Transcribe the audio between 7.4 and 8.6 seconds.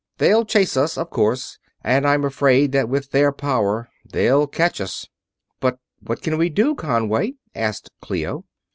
asked Clio.